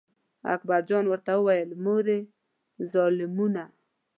[0.53, 2.19] اکبر جان ورته وویل: مورې
[2.91, 3.65] ظالمانو.